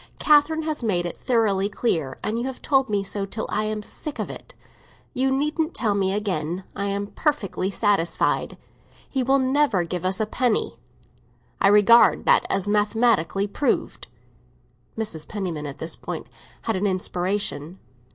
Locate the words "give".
9.83-10.03